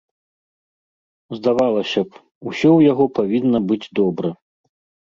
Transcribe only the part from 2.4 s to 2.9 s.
усё ў